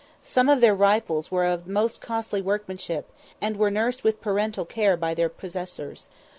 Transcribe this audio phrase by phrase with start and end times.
[0.23, 4.97] Some of their rifles were of most costly workmanship, and were nursed with paternal care
[4.97, 6.07] by their possessors.